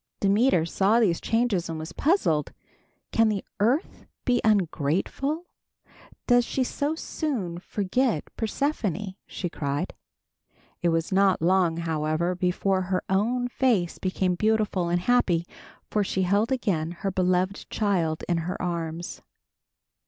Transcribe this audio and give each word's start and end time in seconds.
Demeter 0.19 0.65
saw 0.65 0.99
these 0.99 1.21
changes 1.21 1.69
and 1.69 1.77
was 1.77 1.91
puzzled. 1.93 2.53
"Can 3.11 3.29
the 3.29 3.45
earth 3.59 4.07
be 4.25 4.41
ungrateful? 4.43 5.45
Does 6.25 6.43
she 6.43 6.63
so 6.63 6.95
soon 6.95 7.59
forget 7.59 8.23
Persephone?" 8.35 9.13
she 9.27 9.47
cried. 9.47 9.93
It 10.81 10.89
was 10.89 11.11
not 11.11 11.39
long 11.39 11.77
however 11.77 12.33
before 12.33 12.81
her 12.81 13.03
own 13.09 13.47
face 13.47 13.99
became 13.99 14.33
beautiful 14.33 14.89
and 14.89 15.01
happy, 15.01 15.45
for 15.91 16.03
she 16.03 16.23
held 16.23 16.51
again 16.51 16.89
her 17.05 17.11
beloved 17.11 17.69
child 17.69 18.23
in 18.27 18.37
her 18.37 18.59
arms. 18.59 19.21